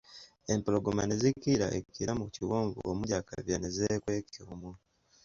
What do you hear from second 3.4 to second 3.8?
ne